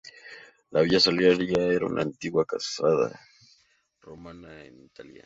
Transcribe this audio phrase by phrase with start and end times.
[0.71, 3.11] La Via Salaria era una antigua calzada
[4.01, 5.19] romana en Italia.